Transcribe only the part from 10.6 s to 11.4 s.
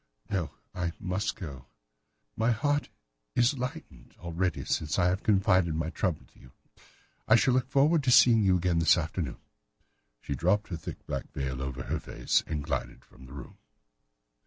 her thick black